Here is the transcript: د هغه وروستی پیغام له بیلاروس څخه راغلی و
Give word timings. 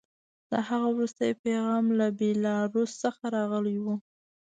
د 0.51 0.53
هغه 0.67 0.87
وروستی 0.95 1.31
پیغام 1.43 1.85
له 1.99 2.07
بیلاروس 2.19 2.91
څخه 3.03 3.23
راغلی 3.35 3.77
و 3.81 3.85